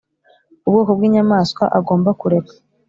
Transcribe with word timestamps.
Ubwoko 0.65 0.91
bw 0.97 1.01
inyamaswa 1.07 1.63
agomba 1.77 2.09
kureka 2.19 2.53